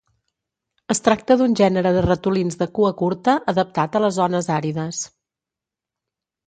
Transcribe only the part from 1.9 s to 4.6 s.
de ratolins de cua curta adaptat a les zones